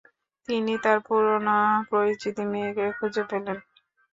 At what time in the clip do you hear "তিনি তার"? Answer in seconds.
0.49-0.97